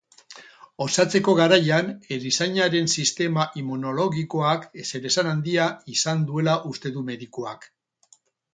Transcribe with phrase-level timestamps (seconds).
[0.85, 7.73] Osatzeko garaian erizainaren sistema immunologikoak zeresan handia izan duela uste du medikuak.